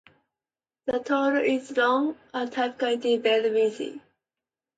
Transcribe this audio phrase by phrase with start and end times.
[0.87, 4.01] The tail is long and typically very bushy.